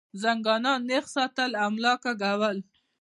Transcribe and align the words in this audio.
زنګونان 0.21 0.79
نېغ 0.89 1.05
ساتل 1.15 1.51
او 1.61 1.69
ملا 1.75 1.93
کږول 2.03 2.57